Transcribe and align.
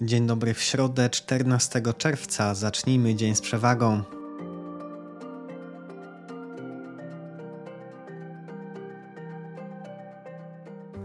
Dzień 0.00 0.26
dobry 0.26 0.54
w 0.54 0.62
środę 0.62 1.10
14 1.10 1.82
czerwca. 1.98 2.54
Zacznijmy 2.54 3.14
dzień 3.14 3.34
z 3.34 3.40
przewagą. 3.40 4.02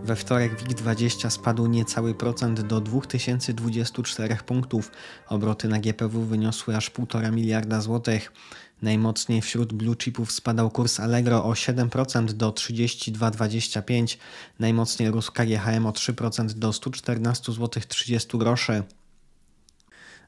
We 0.04 0.16
wtorek 0.16 0.64
WIG20 0.64 1.30
spadł 1.30 1.68
niecały 1.68 2.16
procent 2.16 2.62
do 2.62 2.82
2024 2.82 4.36
punktów. 4.46 4.92
Obroty 5.28 5.68
na 5.68 5.80
GPW 5.80 6.21
wyniosły 6.21 6.76
aż 6.76 6.92
1,5 6.92 7.34
miliarda 7.34 7.82
złotych. 7.82 8.32
Najmocniej 8.82 9.41
wśród 9.41 9.73
blue 9.73 9.95
chipów 9.95 10.32
spadał 10.32 10.70
kurs 10.70 11.00
Allegro 11.00 11.45
o 11.45 11.52
7% 11.52 12.25
do 12.25 12.52
32,25. 12.52 14.18
Najmocniej 14.59 15.11
rósł 15.11 15.32
KGHM 15.32 15.86
o 15.86 15.91
3% 15.91 16.46
do 16.46 16.73
114 16.73 17.52
zł 17.52 17.83
30 17.88 18.38
groszy. 18.38 18.83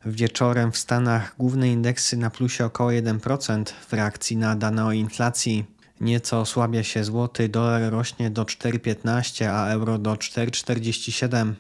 Wieczorem 0.06 0.72
w 0.72 0.78
Stanach 0.78 1.36
główne 1.38 1.70
indeksy 1.70 2.18
na 2.18 2.30
plusie 2.30 2.66
około 2.66 2.90
1% 2.90 3.64
w 3.88 3.94
reakcji 3.94 4.38
na 4.38 4.56
dane 4.56 4.86
o 4.86 4.92
inflacji. 4.92 5.66
Nieco 6.02 6.40
osłabia 6.40 6.84
się 6.84 7.04
złoty, 7.04 7.50
dolar 7.50 7.92
rośnie 7.92 8.30
do 8.30 8.44
4,15, 8.44 9.46
a 9.46 9.68
euro 9.68 9.98
do 9.98 10.14
4,47. 10.14 11.54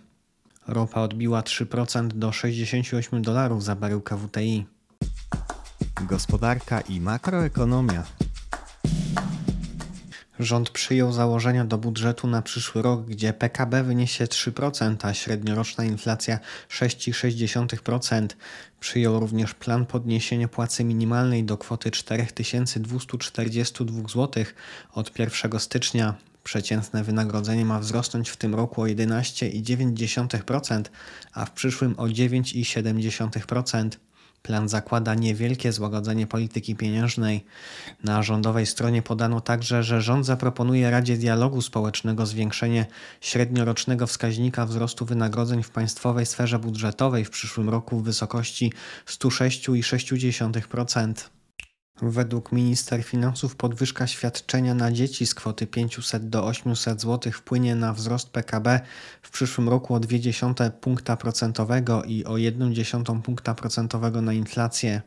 Ropa 0.68 1.02
odbiła 1.02 1.41
3% 1.41 2.07
do 2.07 2.32
68 2.32 3.21
dolarów 3.21 3.63
za 3.63 3.76
baryłkę 3.76 4.18
WTI. 4.18 4.66
Gospodarka 6.05 6.81
i 6.81 7.02
makroekonomia. 7.02 8.03
Rząd 10.39 10.70
przyjął 10.70 11.12
założenia 11.12 11.66
do 11.66 11.77
budżetu 11.77 12.27
na 12.27 12.41
przyszły 12.41 12.81
rok, 12.81 13.05
gdzie 13.05 13.34
PKB 13.34 13.84
wyniesie 13.84 14.26
3%, 14.26 14.95
a 15.02 15.13
średnioroczna 15.13 15.84
inflacja 15.84 16.39
6,6%. 16.70 18.27
Przyjął 18.79 19.20
również 19.20 19.53
plan 19.53 19.85
podniesienia 19.85 20.48
płacy 20.48 20.84
minimalnej 20.84 21.43
do 21.43 21.57
kwoty 21.57 21.91
4242 21.91 24.07
zł 24.07 24.43
od 24.93 25.20
1 25.20 25.60
stycznia. 25.60 26.13
Przeciętne 26.43 27.04
wynagrodzenie 27.04 27.65
ma 27.65 27.79
wzrosnąć 27.79 28.29
w 28.29 28.38
tym 28.38 28.55
roku 28.55 28.82
o 28.82 28.85
11,9%, 28.85 30.84
a 31.34 31.45
w 31.45 31.51
przyszłym 31.51 31.95
o 31.98 32.05
9,7%. 32.05 33.90
Plan 34.44 34.70
zakłada 34.70 35.16
niewielkie 35.16 35.72
złagodzenie 35.72 36.27
polityki 36.27 36.76
pieniężnej. 36.76 37.46
Na 38.04 38.24
rządowej 38.24 38.66
stronie 38.66 39.02
podano 39.02 39.41
także, 39.41 39.84
że 39.84 40.02
rząd 40.02 40.26
zaproponuje 40.26 40.91
Radzie 40.91 41.18
Dialogu 41.18 41.62
Społecznego 41.62 42.26
zwiększenie 42.26 42.85
średniorocznego 43.22 44.08
wskaźnika 44.08 44.66
wzrostu 44.66 45.05
wynagrodzeń 45.05 45.63
w 45.63 45.70
państwowej 45.70 46.26
sferze 46.26 46.60
budżetowej 46.60 47.26
w 47.26 47.30
przyszłym 47.30 47.70
roku 47.70 48.00
w 48.00 48.04
wysokości 48.04 48.74
106,6%. 49.08 51.43
Według 52.02 52.52
minister 52.52 53.04
finansów 53.04 53.55
podwyżka 53.55 54.08
świadczenia 54.08 54.74
na 54.76 54.91
dzieci 54.91 55.26
z 55.26 55.36
kwoty 55.36 55.68
500 55.68 56.30
do 56.30 56.46
800 56.46 57.02
zł 57.02 57.32
wpłynie 57.32 57.76
na 57.76 57.94
wzrost 57.94 58.30
PKB 58.30 58.80
w 59.22 59.32
przyszłym 59.32 59.70
roku 59.70 59.94
o 59.94 60.00
0,2 60.00 60.72
punkta 60.72 61.18
procentowego 61.18 62.04
i 62.04 62.26
o 62.26 62.34
1,1 62.34 63.22
punkta 63.22 63.55
procentowego 63.55 64.22
na 64.22 64.34
inflację. 64.34 65.02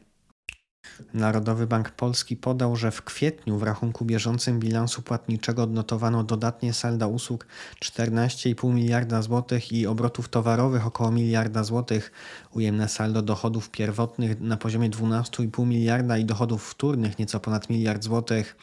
Narodowy 1.15 1.67
Bank 1.67 1.91
Polski 1.91 2.37
podał, 2.37 2.77
że 2.77 2.91
w 2.91 3.03
kwietniu 3.03 3.59
w 3.59 3.63
rachunku 3.63 4.05
bieżącym 4.05 4.61
bilansu 4.61 5.03
płatniczego 5.03 5.63
odnotowano 5.63 6.25
dodatnie 6.25 6.73
salda 6.73 7.07
usług 7.07 7.47
14,5 7.85 8.75
miliarda 8.75 9.23
złotych 9.23 9.73
i 9.73 9.87
obrotów 9.87 10.29
towarowych 10.29 10.87
około 10.87 11.11
miliarda 11.11 11.65
złotych. 11.65 12.13
Ujemne 12.55 12.89
saldo 12.89 13.23
dochodów 13.23 13.71
pierwotnych 13.71 14.41
na 14.41 14.57
poziomie 14.57 14.91
12,5 14.91 15.67
miliarda 15.67 16.19
i 16.19 16.25
dochodów 16.25 16.71
wtórnych 16.71 17.19
nieco 17.19 17.41
ponad 17.41 17.71
miliard 17.71 18.05
złotych. 18.05 18.57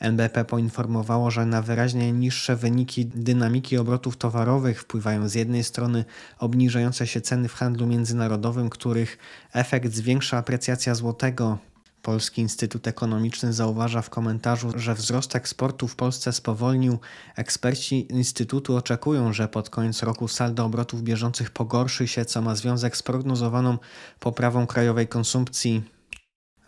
NBP 0.00 0.44
poinformowało, 0.44 1.30
że 1.30 1.46
na 1.46 1.62
wyraźnie 1.62 2.12
niższe 2.12 2.56
wyniki 2.56 3.06
dynamiki 3.06 3.78
obrotów 3.78 4.16
towarowych 4.16 4.80
wpływają 4.80 5.28
z 5.28 5.34
jednej 5.34 5.64
strony 5.64 6.04
obniżające 6.38 7.06
się 7.06 7.20
ceny 7.20 7.48
w 7.48 7.54
handlu 7.54 7.86
międzynarodowym, 7.86 8.70
których 8.70 9.18
efekt 9.52 9.92
zwiększa 9.92 10.38
aprecjacja 10.38 10.94
złotego. 10.94 11.58
Polski 12.02 12.42
Instytut 12.42 12.86
Ekonomiczny 12.86 13.52
zauważa 13.52 14.02
w 14.02 14.10
komentarzu, 14.10 14.72
że 14.76 14.94
wzrost 14.94 15.36
eksportu 15.36 15.88
w 15.88 15.96
Polsce 15.96 16.32
spowolnił. 16.32 16.98
Eksperci 17.36 18.12
Instytutu 18.12 18.76
oczekują, 18.76 19.32
że 19.32 19.48
pod 19.48 19.70
koniec 19.70 20.02
roku 20.02 20.28
saldo 20.28 20.64
obrotów 20.64 21.02
bieżących 21.02 21.50
pogorszy 21.50 22.08
się, 22.08 22.24
co 22.24 22.42
ma 22.42 22.54
związek 22.54 22.96
z 22.96 23.02
prognozowaną 23.02 23.78
poprawą 24.20 24.66
krajowej 24.66 25.08
konsumpcji. 25.08 25.95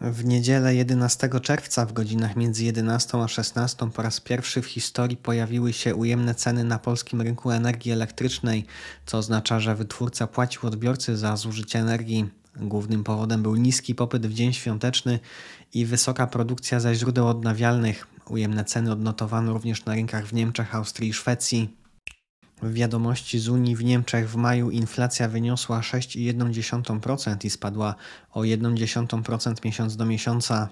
W 0.00 0.24
niedzielę 0.24 0.74
11 0.74 1.28
czerwca 1.42 1.86
w 1.86 1.92
godzinach 1.92 2.36
między 2.36 2.64
11 2.64 3.18
a 3.18 3.28
16 3.28 3.90
po 3.90 4.02
raz 4.02 4.20
pierwszy 4.20 4.62
w 4.62 4.66
historii 4.66 5.16
pojawiły 5.16 5.72
się 5.72 5.94
ujemne 5.94 6.34
ceny 6.34 6.64
na 6.64 6.78
polskim 6.78 7.20
rynku 7.20 7.50
energii 7.50 7.92
elektrycznej, 7.92 8.66
co 9.06 9.18
oznacza, 9.18 9.60
że 9.60 9.74
wytwórca 9.74 10.26
płacił 10.26 10.66
odbiorcy 10.66 11.16
za 11.16 11.36
zużycie 11.36 11.78
energii. 11.78 12.30
Głównym 12.56 13.04
powodem 13.04 13.42
był 13.42 13.56
niski 13.56 13.94
popyt 13.94 14.26
w 14.26 14.34
dzień 14.34 14.52
świąteczny 14.52 15.18
i 15.74 15.86
wysoka 15.86 16.26
produkcja 16.26 16.80
ze 16.80 16.94
źródeł 16.94 17.28
odnawialnych. 17.28 18.06
Ujemne 18.28 18.64
ceny 18.64 18.92
odnotowano 18.92 19.52
również 19.52 19.84
na 19.84 19.94
rynkach 19.94 20.26
w 20.26 20.32
Niemczech, 20.32 20.74
Austrii 20.74 21.10
i 21.10 21.12
Szwecji. 21.12 21.76
W 22.62 22.72
wiadomości 22.72 23.38
z 23.38 23.48
Unii 23.48 23.76
w 23.76 23.84
Niemczech 23.84 24.30
w 24.30 24.36
maju 24.36 24.70
inflacja 24.70 25.28
wyniosła 25.28 25.80
6,1% 25.80 27.44
i 27.44 27.50
spadła 27.50 27.94
o 28.32 28.40
1,1% 28.40 29.64
miesiąc 29.64 29.96
do 29.96 30.04
miesiąca. 30.04 30.68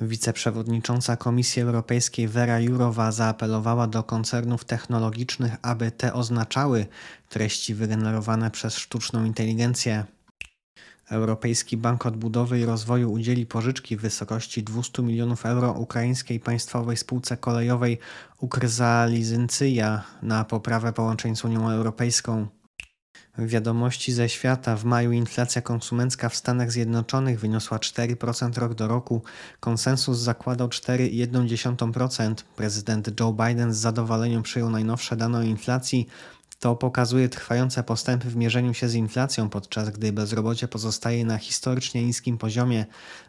Wiceprzewodnicząca 0.00 1.16
Komisji 1.16 1.62
Europejskiej 1.62 2.28
Vera 2.28 2.60
Jurowa 2.60 3.12
zaapelowała 3.12 3.86
do 3.86 4.02
koncernów 4.02 4.64
technologicznych, 4.64 5.56
aby 5.62 5.90
te 5.90 6.12
oznaczały 6.12 6.86
treści 7.28 7.74
wygenerowane 7.74 8.50
przez 8.50 8.76
sztuczną 8.76 9.24
inteligencję. 9.24 10.04
Europejski 11.10 11.76
Bank 11.76 12.06
Odbudowy 12.06 12.60
i 12.60 12.64
Rozwoju 12.64 13.12
udzieli 13.12 13.46
pożyczki 13.46 13.96
w 13.96 14.00
wysokości 14.00 14.62
200 14.62 15.02
milionów 15.02 15.46
euro 15.46 15.72
ukraińskiej 15.72 16.40
państwowej 16.40 16.96
spółce 16.96 17.36
kolejowej 17.36 17.98
Ukrzalizyncyja 18.40 20.02
na 20.22 20.44
poprawę 20.44 20.92
połączeń 20.92 21.36
z 21.36 21.44
Unią 21.44 21.70
Europejską. 21.70 22.46
Wiadomości 23.38 24.12
ze 24.12 24.28
świata. 24.28 24.76
W 24.76 24.84
maju 24.84 25.12
inflacja 25.12 25.62
konsumencka 25.62 26.28
w 26.28 26.36
Stanach 26.36 26.72
Zjednoczonych 26.72 27.40
wyniosła 27.40 27.78
4% 27.78 28.58
rok 28.58 28.74
do 28.74 28.88
roku. 28.88 29.22
Konsensus 29.60 30.18
zakładał 30.18 30.68
4,1%. 30.68 32.34
Prezydent 32.56 33.20
Joe 33.20 33.32
Biden 33.32 33.74
z 33.74 33.76
zadowoleniem 33.76 34.42
przyjął 34.42 34.70
najnowsze 34.70 35.16
dane 35.16 35.38
o 35.38 35.42
inflacji. 35.42 36.08
To 36.58 36.76
pokazuje 36.76 37.28
trwające 37.28 37.82
postępy 37.82 38.30
w 38.30 38.36
mierzeniu 38.36 38.74
się 38.74 38.88
z 38.88 38.94
inflacją, 38.94 39.48
podczas 39.48 39.90
gdy 39.90 40.12
bezrobocie 40.12 40.68
pozostaje 40.68 41.24
na 41.24 41.38
historycznie 41.38 42.04
niskim 42.04 42.38
poziomie. 42.38 42.86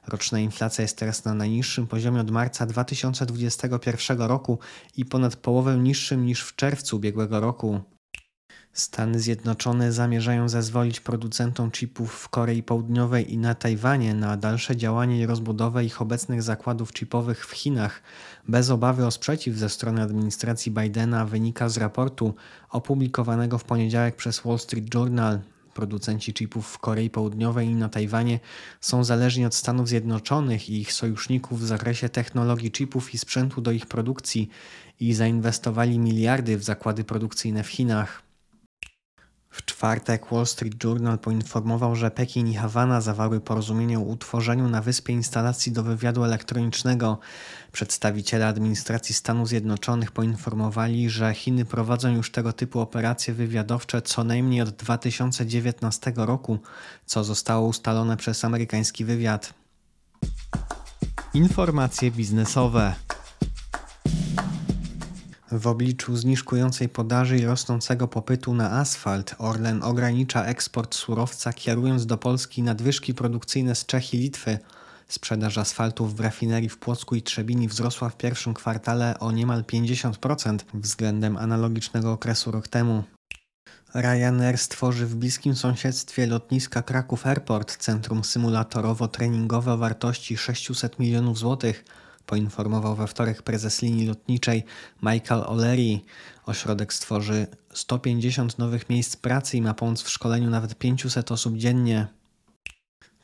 Roczna 0.07 0.40
inflacja 0.40 0.81
jest 0.81 0.97
teraz 0.97 1.25
na 1.25 1.34
najniższym 1.34 1.88
poziomie 1.88 2.22
od 2.22 2.31
marca 2.31 2.66
2021 2.66 4.22
roku 4.22 4.59
i 4.97 5.06
ponad 5.06 5.35
połowę 5.35 5.78
niższym 5.78 6.25
niż 6.25 6.41
w 6.44 6.56
czerwcu 6.56 6.95
ubiegłego 6.95 7.40
roku. 7.40 7.81
Stany 8.79 9.19
Zjednoczone 9.19 9.91
zamierzają 9.91 10.50
zezwolić 10.50 11.00
producentom 11.00 11.72
chipów 11.72 12.13
w 12.13 12.29
Korei 12.29 12.63
Południowej 12.63 13.34
i 13.34 13.38
na 13.38 13.56
Tajwanie 13.56 14.13
na 14.13 14.38
dalsze 14.38 14.78
działanie 14.78 15.19
i 15.19 15.25
rozbudowę 15.25 15.85
ich 15.85 16.01
obecnych 16.01 16.44
zakładów 16.44 16.91
chipowych 16.94 17.47
w 17.47 17.51
Chinach. 17.51 18.01
Bez 18.47 18.69
obawy 18.69 19.06
o 19.06 19.12
sprzeciw 19.12 19.57
ze 19.57 19.69
strony 19.69 20.01
administracji 20.01 20.72
Bidena 20.72 21.25
wynika 21.25 21.69
z 21.69 21.78
raportu 21.78 22.34
opublikowanego 22.69 23.57
w 23.57 23.63
poniedziałek 23.63 24.16
przez 24.16 24.40
Wall 24.40 24.59
Street 24.59 24.94
Journal. 24.94 25.40
Producenci 25.73 26.34
chipów 26.34 26.67
w 26.67 26.79
Korei 26.79 27.09
Południowej 27.09 27.67
i 27.67 27.76
na 27.76 27.90
Tajwanie 27.90 28.40
są 28.81 29.03
zależni 29.03 29.46
od 29.46 29.55
Stanów 29.55 29.87
Zjednoczonych 29.87 30.70
i 30.70 30.81
ich 30.81 30.93
sojuszników 30.93 31.61
w 31.61 31.66
zakresie 31.66 32.09
technologii 32.09 32.72
chipów 32.72 33.14
i 33.14 33.17
sprzętu 33.17 33.61
do 33.61 33.72
ich 33.72 33.85
produkcji 33.85 34.49
i 34.99 35.14
zainwestowali 35.14 35.99
miliardy 35.99 36.58
w 36.58 36.64
zakłady 36.64 37.03
produkcyjne 37.03 37.64
w 37.64 37.67
Chinach. 37.67 38.28
Czwartek 39.79 40.26
Wall 40.31 40.46
Street 40.46 40.84
Journal 40.84 41.20
poinformował, 41.20 41.96
że 41.96 42.11
Pekin 42.11 42.47
i 42.47 42.55
Hawana 42.55 43.02
zawarły 43.02 43.41
porozumienie 43.41 43.99
o 43.99 44.02
utworzeniu 44.02 44.70
na 44.70 44.81
wyspie 44.81 45.14
instalacji 45.14 45.72
do 45.72 45.84
wywiadu 45.84 46.23
elektronicznego. 46.23 47.20
Przedstawiciele 47.72 48.47
administracji 48.47 49.16
Stanów 49.16 49.47
Zjednoczonych 49.47 50.11
poinformowali, 50.11 51.09
że 51.09 51.34
Chiny 51.34 51.66
prowadzą 51.66 52.16
już 52.16 52.31
tego 52.31 52.53
typu 52.53 52.79
operacje 52.79 53.34
wywiadowcze 53.34 54.02
co 54.02 54.23
najmniej 54.23 54.61
od 54.61 54.70
2019 54.70 56.14
roku, 56.16 56.59
co 57.05 57.23
zostało 57.23 57.67
ustalone 57.67 58.17
przez 58.17 58.46
amerykański 58.46 59.05
wywiad. 59.05 59.53
Informacje 61.34 62.11
biznesowe. 62.11 62.96
W 65.51 65.67
obliczu 65.67 66.17
zniżkującej 66.17 66.90
podaży 66.90 67.37
i 67.37 67.46
rosnącego 67.46 68.07
popytu 68.07 68.53
na 68.53 68.72
asfalt, 68.72 69.35
Orlen 69.37 69.84
ogranicza 69.84 70.46
eksport 70.46 70.96
surowca, 70.96 71.53
kierując 71.53 72.05
do 72.05 72.17
Polski 72.17 72.63
nadwyżki 72.63 73.13
produkcyjne 73.13 73.75
z 73.75 73.85
Czech 73.85 74.13
i 74.13 74.17
Litwy. 74.17 74.59
Sprzedaż 75.07 75.57
asfaltów 75.57 76.16
w 76.16 76.19
rafinerii 76.19 76.69
w 76.69 76.78
Płocku 76.78 77.16
i 77.16 77.22
Trzebini 77.22 77.67
wzrosła 77.67 78.09
w 78.09 78.17
pierwszym 78.17 78.53
kwartale 78.53 79.19
o 79.19 79.31
niemal 79.31 79.63
50% 79.63 80.59
względem 80.73 81.37
analogicznego 81.37 82.11
okresu 82.11 82.52
rok 82.52 82.67
temu. 82.67 83.03
Ryanair 83.93 84.57
stworzy 84.57 85.05
w 85.05 85.16
bliskim 85.16 85.55
sąsiedztwie 85.55 86.28
lotniska 86.28 86.81
Kraków 86.81 87.28
Airport 87.28 87.78
centrum 87.78 88.22
symulatorowo-treningowe 88.22 89.72
o 89.72 89.78
wartości 89.78 90.37
600 90.37 90.99
milionów 90.99 91.37
złotych 91.37 91.85
poinformował 92.29 92.96
we 92.96 93.08
wtorek 93.08 93.41
prezes 93.41 93.81
linii 93.81 94.08
lotniczej 94.08 94.64
Michael 95.03 95.41
O'Leary. 95.41 95.99
Ośrodek 96.46 96.93
stworzy 96.93 97.47
150 97.73 98.58
nowych 98.58 98.90
miejsc 98.90 99.16
pracy 99.16 99.58
i 99.58 99.61
ma 99.61 99.73
pomóc 99.73 100.02
w 100.02 100.09
szkoleniu 100.09 100.49
nawet 100.49 100.76
500 100.76 101.31
osób 101.31 101.58
dziennie. 101.58 102.18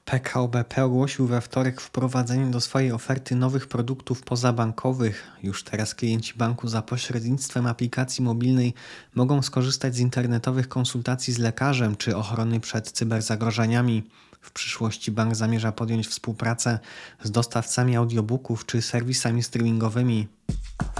PKO 0.05 0.47
BP 0.47 0.83
ogłosił 0.83 1.27
we 1.27 1.41
wtorek 1.41 1.81
wprowadzenie 1.81 2.51
do 2.51 2.61
swojej 2.61 2.91
oferty 2.91 3.35
nowych 3.35 3.67
produktów 3.67 4.21
pozabankowych. 4.21 5.27
Już 5.43 5.63
teraz 5.63 5.95
klienci 5.95 6.33
banku 6.33 6.67
za 6.67 6.81
pośrednictwem 6.81 7.65
aplikacji 7.65 8.23
mobilnej 8.23 8.73
mogą 9.15 9.41
skorzystać 9.41 9.95
z 9.95 9.99
internetowych 9.99 10.67
konsultacji 10.67 11.33
z 11.33 11.37
lekarzem 11.37 11.95
czy 11.95 12.17
ochrony 12.17 12.59
przed 12.59 12.91
cyberzagrożeniami. 12.91 14.03
W 14.41 14.51
przyszłości 14.51 15.11
bank 15.11 15.35
zamierza 15.35 15.71
podjąć 15.71 16.07
współpracę 16.07 16.79
z 17.23 17.31
dostawcami 17.31 17.95
audiobooków 17.95 18.65
czy 18.65 18.81
serwisami 18.81 19.43
streamingowymi. 19.43 20.27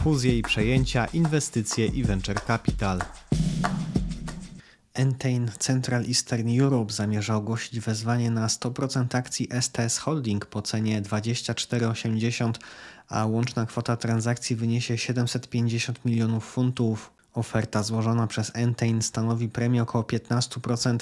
Fuzje 0.01 0.37
i 0.37 0.41
przejęcia, 0.41 1.05
inwestycje 1.05 1.85
i 1.85 2.03
venture 2.03 2.45
capital. 2.45 3.01
Entain 4.95 5.51
Central 5.59 6.05
Eastern 6.05 6.59
Europe 6.59 6.93
zamierza 6.93 7.35
ogłosić 7.35 7.79
wezwanie 7.79 8.31
na 8.31 8.47
100% 8.47 9.17
akcji 9.17 9.49
STS 9.61 9.97
Holding 9.97 10.45
po 10.45 10.61
cenie 10.61 11.01
24,80, 11.01 12.53
a 13.09 13.25
łączna 13.25 13.65
kwota 13.65 13.97
transakcji 13.97 14.55
wyniesie 14.55 14.97
750 14.97 16.05
milionów 16.05 16.45
funtów. 16.45 17.14
Oferta 17.35 17.83
złożona 17.83 18.27
przez 18.27 18.51
Entain 18.53 19.01
stanowi 19.01 19.49
premię 19.49 19.83
około 19.83 20.03
15% 20.03 20.97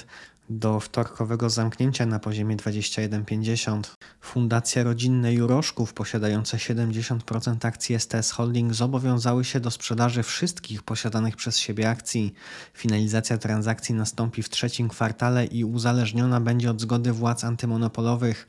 do 0.50 0.80
wtorkowego 0.80 1.50
zamknięcia 1.50 2.06
na 2.06 2.18
poziomie 2.18 2.56
21,50. 2.56 3.82
Fundacja 4.20 4.82
rodzinne 4.82 5.34
Juroszków 5.34 5.94
posiadające 5.94 6.56
70% 6.56 7.66
akcji 7.66 7.98
STS 7.98 8.30
Holding 8.30 8.74
zobowiązały 8.74 9.44
się 9.44 9.60
do 9.60 9.70
sprzedaży 9.70 10.22
wszystkich 10.22 10.82
posiadanych 10.82 11.36
przez 11.36 11.58
siebie 11.58 11.90
akcji. 11.90 12.34
Finalizacja 12.74 13.38
transakcji 13.38 13.94
nastąpi 13.94 14.42
w 14.42 14.48
trzecim 14.48 14.88
kwartale 14.88 15.44
i 15.44 15.64
uzależniona 15.64 16.40
będzie 16.40 16.70
od 16.70 16.80
zgody 16.80 17.12
władz 17.12 17.44
antymonopolowych. 17.44 18.48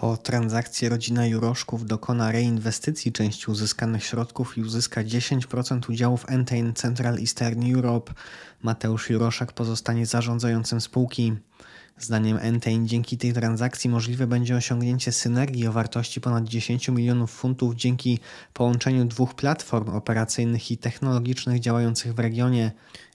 Po 0.00 0.16
transakcji 0.16 0.88
rodzina 0.88 1.26
Juroszków 1.26 1.86
dokona 1.86 2.32
reinwestycji 2.32 3.12
części 3.12 3.50
uzyskanych 3.50 4.04
środków 4.04 4.58
i 4.58 4.62
uzyska 4.62 5.04
10% 5.04 5.90
udziałów 5.90 6.24
Entain 6.28 6.74
Central 6.74 7.18
Eastern 7.18 7.74
Europe. 7.74 8.12
Mateusz 8.62 9.10
Juroszek 9.10 9.52
pozostanie 9.52 10.06
zarządzającym 10.06 10.80
spółki. 10.80 11.32
Zdaniem 11.98 12.38
Entain 12.40 12.88
dzięki 12.88 13.18
tej 13.18 13.32
transakcji 13.32 13.90
możliwe 13.90 14.26
będzie 14.26 14.56
osiągnięcie 14.56 15.12
synergii 15.12 15.66
o 15.66 15.72
wartości 15.72 16.20
ponad 16.20 16.44
10 16.44 16.88
milionów 16.88 17.30
funtów 17.30 17.74
dzięki 17.74 18.18
połączeniu 18.52 19.04
dwóch 19.04 19.34
platform 19.34 19.88
operacyjnych 19.88 20.70
i 20.70 20.78
technologicznych 20.78 21.60
działających 21.60 22.14
w 22.14 22.18
regionie. 22.18 22.72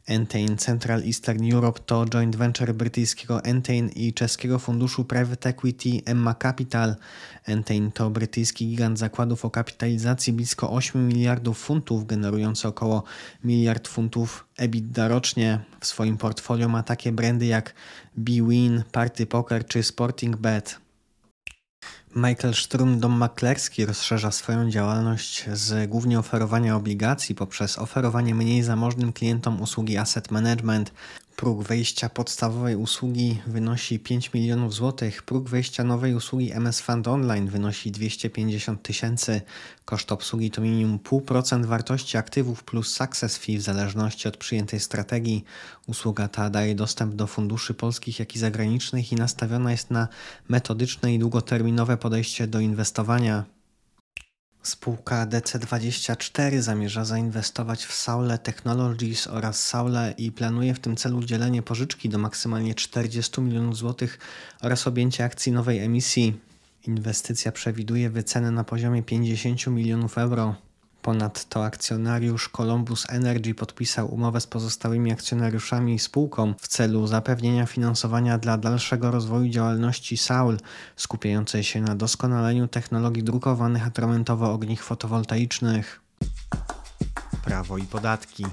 Entain 0.07 0.57
Central 0.57 1.03
Eastern 1.03 1.51
Europe 1.53 1.79
to 1.85 2.05
joint 2.05 2.35
venture 2.35 2.73
brytyjskiego 2.73 3.43
Entain 3.43 3.89
i 3.89 4.13
czeskiego 4.13 4.59
funduszu 4.59 5.05
private 5.05 5.49
equity 5.49 6.01
Emma 6.05 6.35
Capital. 6.35 6.95
Entain 7.45 7.91
to 7.91 8.09
brytyjski 8.09 8.67
gigant 8.67 8.99
zakładów 8.99 9.45
o 9.45 9.49
kapitalizacji 9.49 10.33
blisko 10.33 10.71
8 10.71 11.07
miliardów 11.07 11.57
funtów, 11.57 12.05
generujący 12.05 12.67
około 12.67 13.03
miliard 13.43 13.87
funtów 13.87 14.45
EBITDA 14.57 15.07
rocznie. 15.07 15.59
W 15.79 15.87
swoim 15.87 16.17
portfolio 16.17 16.69
ma 16.69 16.83
takie 16.83 17.11
brandy 17.11 17.45
jak 17.45 17.73
BWin, 18.17 18.83
Party 18.91 19.25
Poker 19.25 19.65
czy 19.65 19.83
Sporting 19.83 20.35
Bet. 20.35 20.82
Michael 22.15 22.53
Strum 22.53 22.99
Dom 22.99 23.17
Maklerski 23.17 23.85
rozszerza 23.85 24.31
swoją 24.31 24.69
działalność 24.69 25.45
z 25.53 25.89
głównie 25.89 26.19
oferowania 26.19 26.75
obligacji 26.75 27.35
poprzez 27.35 27.79
oferowanie 27.79 28.35
mniej 28.35 28.63
zamożnym 28.63 29.13
klientom 29.13 29.61
usługi 29.61 29.97
asset 29.97 30.31
management. 30.31 30.91
Próg 31.35 31.63
wejścia 31.63 32.09
podstawowej 32.09 32.75
usługi 32.75 33.41
wynosi 33.47 33.99
5 33.99 34.33
milionów 34.33 34.73
złotych, 34.73 35.23
próg 35.23 35.49
wejścia 35.49 35.83
nowej 35.83 36.15
usługi 36.15 36.51
MS 36.51 36.81
Fund 36.81 37.07
Online 37.07 37.47
wynosi 37.47 37.91
250 37.91 38.83
tysięcy. 38.83 39.41
Koszt 39.85 40.11
obsługi 40.11 40.51
to 40.51 40.61
minimum 40.61 40.99
0,5% 40.99 41.65
wartości 41.65 42.17
aktywów 42.17 42.63
plus 42.63 42.87
success 42.87 43.37
fee 43.37 43.57
w 43.57 43.61
zależności 43.61 44.27
od 44.27 44.37
przyjętej 44.37 44.79
strategii. 44.79 45.43
Usługa 45.87 46.27
ta 46.27 46.49
daje 46.49 46.75
dostęp 46.75 47.15
do 47.15 47.27
funduszy 47.27 47.73
polskich, 47.73 48.19
jak 48.19 48.35
i 48.35 48.39
zagranicznych 48.39 49.11
i 49.11 49.15
nastawiona 49.15 49.71
jest 49.71 49.91
na 49.91 50.07
metodyczne 50.49 51.13
i 51.13 51.19
długoterminowe 51.19 51.97
podejście 51.97 52.47
do 52.47 52.59
inwestowania. 52.59 53.52
Spółka 54.63 55.25
DC24 55.27 56.59
zamierza 56.61 57.05
zainwestować 57.05 57.85
w 57.85 57.93
Saule 57.93 58.37
Technologies 58.37 59.27
oraz 59.27 59.63
Saule 59.63 60.13
i 60.17 60.31
planuje 60.31 60.73
w 60.73 60.79
tym 60.79 60.95
celu 60.95 61.17
udzielenie 61.17 61.61
pożyczki 61.61 62.09
do 62.09 62.17
maksymalnie 62.17 62.75
40 62.75 63.41
milionów 63.41 63.77
złotych 63.77 64.19
oraz 64.61 64.87
objęcie 64.87 65.23
akcji 65.23 65.51
nowej 65.51 65.79
emisji. 65.79 66.39
Inwestycja 66.87 67.51
przewiduje 67.51 68.09
wycenę 68.09 68.51
na 68.51 68.63
poziomie 68.63 69.03
50 69.03 69.67
milionów 69.67 70.17
euro. 70.17 70.55
Ponadto 71.03 71.65
akcjonariusz 71.65 72.49
Columbus 72.49 73.09
Energy 73.09 73.55
podpisał 73.55 74.13
umowę 74.13 74.41
z 74.41 74.47
pozostałymi 74.47 75.11
akcjonariuszami 75.11 75.95
i 75.95 75.99
spółką 75.99 76.53
w 76.59 76.67
celu 76.67 77.07
zapewnienia 77.07 77.65
finansowania 77.65 78.37
dla 78.37 78.57
dalszego 78.57 79.11
rozwoju 79.11 79.49
działalności 79.49 80.17
Saul, 80.17 80.57
skupiającej 80.95 81.63
się 81.63 81.81
na 81.81 81.95
doskonaleniu 81.95 82.67
technologii 82.67 83.23
drukowanych 83.23 83.87
atramentowo-ogniw 83.87 84.81
fotowoltaicznych. 84.81 86.01
Prawo 87.45 87.77
i 87.77 87.83
podatki. 87.83 88.45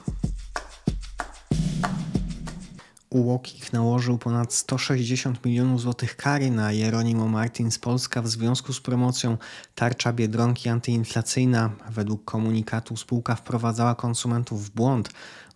UOKiK 3.10 3.72
nałożył 3.72 4.18
ponad 4.18 4.54
160 4.54 5.44
milionów 5.44 5.80
złotych 5.80 6.16
kary 6.16 6.50
na 6.50 6.72
Jeronimo 6.72 7.28
Martins 7.28 7.78
Polska 7.78 8.22
w 8.22 8.28
związku 8.28 8.72
z 8.72 8.80
promocją 8.80 9.38
tarcza 9.74 10.12
Biedronki 10.12 10.68
antyinflacyjna. 10.68 11.70
Według 11.90 12.24
komunikatu 12.24 12.96
spółka 12.96 13.34
wprowadzała 13.34 13.94
konsumentów 13.94 14.66
w 14.66 14.70
błąd 14.70 15.10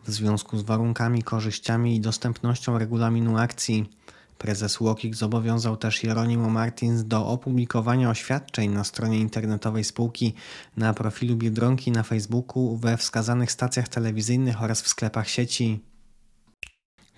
w 0.06 0.10
związku 0.10 0.58
z 0.58 0.62
warunkami, 0.62 1.22
korzyściami 1.22 1.96
i 1.96 2.00
dostępnością 2.00 2.78
regulaminu 2.78 3.38
akcji. 3.38 3.90
Prezes 4.38 4.80
UOKiK 4.80 5.14
zobowiązał 5.14 5.76
też 5.76 6.04
Jeronimo 6.04 6.50
Martins 6.50 7.04
do 7.04 7.26
opublikowania 7.26 8.10
oświadczeń 8.10 8.70
na 8.70 8.84
stronie 8.84 9.18
internetowej 9.18 9.84
spółki, 9.84 10.34
na 10.76 10.94
profilu 10.94 11.36
Biedronki 11.36 11.90
na 11.90 12.02
Facebooku, 12.02 12.76
we 12.76 12.96
wskazanych 12.96 13.52
stacjach 13.52 13.88
telewizyjnych 13.88 14.62
oraz 14.62 14.82
w 14.82 14.88
sklepach 14.88 15.28
sieci. 15.28 15.93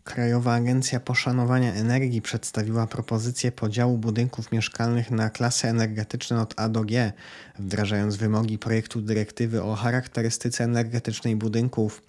Krajowa 0.06 0.54
Agencja 0.54 1.00
Poszanowania 1.00 1.74
Energii 1.74 2.22
przedstawiła 2.22 2.86
propozycję 2.86 3.52
podziału 3.52 3.98
budynków 3.98 4.52
mieszkalnych 4.52 5.10
na 5.10 5.30
klasy 5.30 5.68
energetyczne 5.68 6.40
od 6.40 6.54
A 6.56 6.68
do 6.68 6.84
G, 6.84 7.12
wdrażając 7.58 8.16
wymogi 8.16 8.58
projektu 8.58 9.00
dyrektywy 9.00 9.62
o 9.62 9.74
charakterystyce 9.74 10.64
energetycznej 10.64 11.36
budynków. 11.36 12.02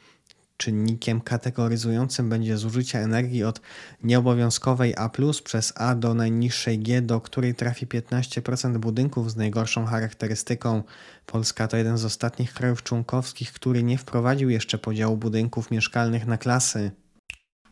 Czynnikiem 0.57 1.21
kategoryzującym 1.21 2.29
będzie 2.29 2.57
zużycie 2.57 2.99
energii 2.99 3.43
od 3.43 3.61
nieobowiązkowej 4.03 4.95
A 4.97 5.09
przez 5.43 5.73
A 5.75 5.95
do 5.95 6.13
najniższej 6.13 6.79
G, 6.79 7.01
do 7.01 7.21
której 7.21 7.55
trafi 7.55 7.87
15% 7.87 8.77
budynków 8.77 9.31
z 9.31 9.35
najgorszą 9.35 9.85
charakterystyką. 9.85 10.83
Polska 11.25 11.67
to 11.67 11.77
jeden 11.77 11.97
z 11.97 12.05
ostatnich 12.05 12.53
krajów 12.53 12.83
członkowskich, 12.83 13.53
który 13.53 13.83
nie 13.83 13.97
wprowadził 13.97 14.49
jeszcze 14.49 14.77
podziału 14.77 15.17
budynków 15.17 15.71
mieszkalnych 15.71 16.25
na 16.25 16.37
klasy. 16.37 16.91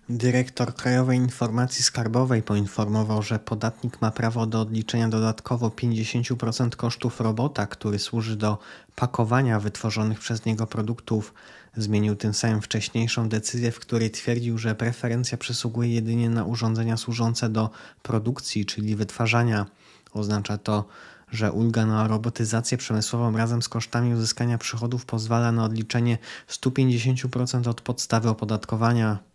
Dyrektor 0.10 0.76
Krajowej 0.76 1.18
Informacji 1.18 1.84
Skarbowej 1.84 2.44
poinformował, 2.44 3.22
że 3.22 3.40
podatnik 3.40 4.02
ma 4.02 4.12
prawo 4.12 4.46
do 4.46 4.62
odliczenia 4.62 5.10
dodatkowo 5.10 5.70
50% 5.70 6.70
kosztów 6.70 7.22
robota, 7.22 7.68
który 7.68 8.00
służy 8.00 8.36
do 8.36 8.58
pakowania 8.96 9.60
wytworzonych 9.60 10.20
przez 10.20 10.46
niego 10.46 10.68
produktów. 10.68 11.34
Zmienił 11.78 12.16
tym 12.16 12.34
samym 12.34 12.62
wcześniejszą 12.62 13.30
decyzję, 13.30 13.72
w 13.72 13.80
której 13.80 14.12
twierdził, 14.12 14.58
że 14.58 14.76
preferencja 14.76 15.38
przysługuje 15.38 15.94
jedynie 15.94 16.30
na 16.30 16.44
urządzenia 16.44 16.98
służące 16.98 17.50
do 17.50 17.70
produkcji, 18.04 18.66
czyli 18.66 18.96
wytwarzania. 18.96 19.66
Oznacza 20.14 20.58
to, 20.58 20.86
że 21.32 21.52
ulga 21.52 21.86
na 21.86 22.08
robotyzację 22.08 22.78
przemysłową 22.78 23.38
razem 23.38 23.62
z 23.62 23.70
kosztami 23.70 24.14
uzyskania 24.14 24.58
przychodów 24.58 25.06
pozwala 25.06 25.52
na 25.52 25.64
odliczenie 25.64 26.18
150% 26.50 27.70
od 27.70 27.82
podstawy 27.82 28.30
opodatkowania. 28.30 29.35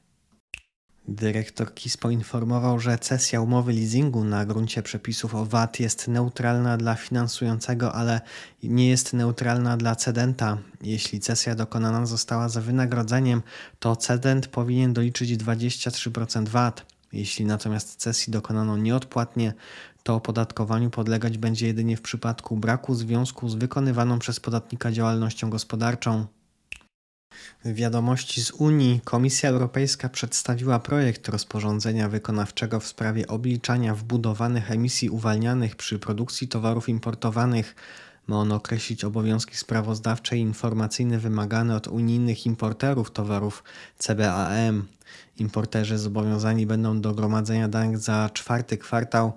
Dyrektor 1.08 1.74
KIS 1.74 1.96
poinformował, 1.96 2.80
że 2.80 2.98
cesja 2.98 3.40
umowy 3.40 3.72
leasingu 3.72 4.24
na 4.24 4.46
gruncie 4.46 4.82
przepisów 4.82 5.34
o 5.34 5.44
VAT 5.44 5.80
jest 5.80 6.08
neutralna 6.08 6.76
dla 6.76 6.94
finansującego, 6.94 7.94
ale 7.94 8.20
nie 8.62 8.88
jest 8.88 9.12
neutralna 9.12 9.76
dla 9.76 9.96
cedenta. 9.96 10.58
Jeśli 10.82 11.20
cesja 11.20 11.54
dokonana 11.54 12.06
została 12.06 12.48
za 12.48 12.60
wynagrodzeniem, 12.60 13.42
to 13.78 13.96
cedent 13.96 14.46
powinien 14.46 14.92
doliczyć 14.92 15.36
23% 15.36 16.48
VAT. 16.48 16.86
Jeśli 17.12 17.44
natomiast 17.44 17.96
cesji 17.96 18.32
dokonano 18.32 18.76
nieodpłatnie, 18.76 19.54
to 20.02 20.14
opodatkowaniu 20.14 20.90
podlegać 20.90 21.38
będzie 21.38 21.66
jedynie 21.66 21.96
w 21.96 22.02
przypadku 22.02 22.56
braku 22.56 22.94
związku 22.94 23.48
z 23.48 23.54
wykonywaną 23.54 24.18
przez 24.18 24.40
podatnika 24.40 24.92
działalnością 24.92 25.50
gospodarczą. 25.50 26.26
Wiadomości 27.64 28.42
z 28.42 28.50
Unii 28.50 29.00
Komisja 29.04 29.50
Europejska 29.50 30.08
przedstawiła 30.08 30.78
projekt 30.78 31.28
rozporządzenia 31.28 32.08
wykonawczego 32.08 32.80
w 32.80 32.86
sprawie 32.86 33.26
obliczania 33.26 33.94
wbudowanych 33.94 34.70
emisji 34.70 35.10
uwalnianych 35.10 35.76
przy 35.76 35.98
produkcji 35.98 36.48
towarów 36.48 36.88
importowanych. 36.88 37.74
Ma 38.26 38.36
on 38.36 38.52
określić 38.52 39.04
obowiązki 39.04 39.56
sprawozdawcze 39.56 40.36
i 40.36 40.40
informacyjne 40.40 41.18
wymagane 41.18 41.76
od 41.76 41.88
unijnych 41.88 42.46
importerów 42.46 43.10
towarów 43.10 43.64
CBAM. 43.98 44.86
Importerzy 45.38 45.98
zobowiązani 45.98 46.66
będą 46.66 47.00
do 47.00 47.14
gromadzenia 47.14 47.68
danych 47.68 47.98
za 47.98 48.30
czwarty 48.32 48.78
kwartał 48.78 49.32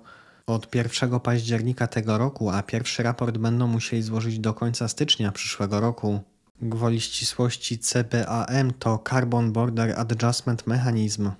od 0.46 0.74
1 0.74 1.20
października 1.20 1.86
tego 1.86 2.18
roku, 2.18 2.50
a 2.50 2.62
pierwszy 2.62 3.02
raport 3.02 3.38
będą 3.38 3.66
musieli 3.66 4.02
złożyć 4.02 4.38
do 4.38 4.54
końca 4.54 4.88
stycznia 4.88 5.32
przyszłego 5.32 5.80
roku. 5.80 6.20
Gwoli 6.66 7.00
ścisłości 7.00 7.78
CBAM 7.78 8.72
to 8.78 8.98
Carbon 9.08 9.52
Border 9.52 10.00
Adjustment 10.00 10.66
Mechanism. 10.66 11.30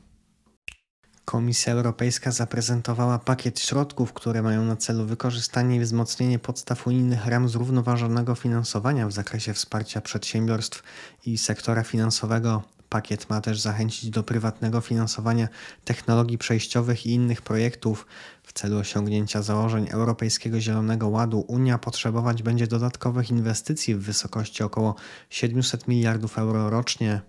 Komisja 1.25 1.73
Europejska 1.73 2.31
zaprezentowała 2.31 3.19
pakiet 3.19 3.61
środków, 3.61 4.12
które 4.12 4.43
mają 4.43 4.64
na 4.64 4.76
celu 4.76 5.07
wykorzystanie 5.07 5.76
i 5.76 5.81
wzmocnienie 5.81 6.38
podstaw 6.38 6.87
unijnych 6.87 7.26
ram 7.26 7.49
zrównoważonego 7.49 8.35
finansowania 8.35 9.09
w 9.09 9.12
zakresie 9.12 9.54
wsparcia 9.54 10.00
przedsiębiorstw 10.00 10.83
i 11.26 11.38
sektora 11.38 11.83
finansowego. 11.83 12.62
Pakiet 12.94 13.30
ma 13.30 13.40
też 13.40 13.60
zachęcić 13.60 14.10
do 14.10 14.22
prywatnego 14.22 14.80
finansowania 14.80 15.48
technologii 15.84 16.38
przejściowych 16.38 17.06
i 17.06 17.10
innych 17.10 17.42
projektów. 17.42 18.06
W 18.42 18.52
celu 18.52 18.78
osiągnięcia 18.78 19.42
założeń 19.42 19.88
Europejskiego 19.90 20.60
Zielonego 20.60 21.08
Ładu 21.08 21.44
Unia 21.48 21.78
potrzebować 21.78 22.42
będzie 22.42 22.66
dodatkowych 22.66 23.30
inwestycji 23.30 23.94
w 23.94 24.00
wysokości 24.00 24.62
około 24.62 24.94
700 25.30 25.88
miliardów 25.88 26.38
euro 26.38 26.70
rocznie. 26.70 27.20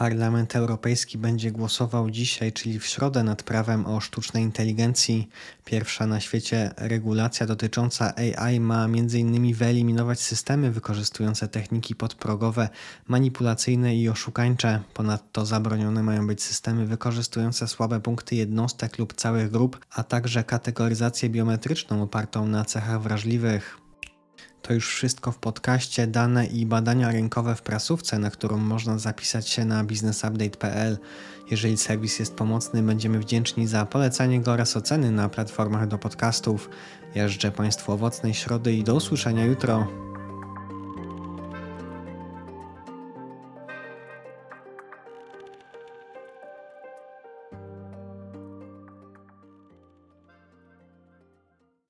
Parlament 0.00 0.56
Europejski 0.56 1.18
będzie 1.18 1.50
głosował 1.50 2.10
dzisiaj, 2.10 2.52
czyli 2.52 2.78
w 2.78 2.86
środę, 2.86 3.24
nad 3.24 3.42
prawem 3.42 3.86
o 3.86 4.00
sztucznej 4.00 4.42
inteligencji. 4.42 5.28
Pierwsza 5.64 6.06
na 6.06 6.20
świecie 6.20 6.70
regulacja 6.76 7.46
dotycząca 7.46 8.14
AI 8.16 8.60
ma 8.60 8.84
m.in. 8.84 9.54
wyeliminować 9.54 10.20
systemy 10.20 10.70
wykorzystujące 10.70 11.48
techniki 11.48 11.94
podprogowe, 11.94 12.68
manipulacyjne 13.08 13.96
i 13.96 14.08
oszukańcze. 14.08 14.80
Ponadto 14.94 15.46
zabronione 15.46 16.02
mają 16.02 16.26
być 16.26 16.42
systemy 16.42 16.86
wykorzystujące 16.86 17.68
słabe 17.68 18.00
punkty 18.00 18.36
jednostek 18.36 18.98
lub 18.98 19.14
całych 19.14 19.50
grup, 19.50 19.80
a 19.90 20.02
także 20.02 20.44
kategoryzację 20.44 21.28
biometryczną 21.28 22.02
opartą 22.02 22.46
na 22.46 22.64
cechach 22.64 23.02
wrażliwych. 23.02 23.79
To 24.62 24.74
już 24.74 24.94
wszystko 24.94 25.32
w 25.32 25.38
podcaście 25.38 26.06
dane 26.06 26.46
i 26.46 26.66
badania 26.66 27.12
rynkowe 27.12 27.54
w 27.54 27.62
prasówce, 27.62 28.18
na 28.18 28.30
którą 28.30 28.56
można 28.56 28.98
zapisać 28.98 29.48
się 29.48 29.64
na 29.64 29.84
businessupdate.pl. 29.84 30.98
Jeżeli 31.50 31.76
serwis 31.76 32.18
jest 32.18 32.34
pomocny, 32.34 32.82
będziemy 32.82 33.18
wdzięczni 33.18 33.66
za 33.66 33.86
polecanie 33.86 34.40
go 34.40 34.52
oraz 34.52 34.76
oceny 34.76 35.10
na 35.10 35.28
platformach 35.28 35.88
do 35.88 35.98
podcastów. 35.98 36.70
Ja 37.14 37.28
życzę 37.28 37.52
Państwu 37.52 37.92
owocnej 37.92 38.34
środy 38.34 38.72
i 38.72 38.84
do 38.84 38.94
usłyszenia 38.94 39.44
jutro. 39.44 40.09